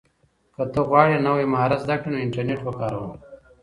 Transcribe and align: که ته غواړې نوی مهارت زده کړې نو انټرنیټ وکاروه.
که 0.55 0.63
ته 0.73 0.79
غواړې 0.89 1.17
نوی 1.27 1.45
مهارت 1.53 1.79
زده 1.85 1.95
کړې 2.01 2.09
نو 2.13 2.23
انټرنیټ 2.25 2.59
وکاروه. 2.63 3.09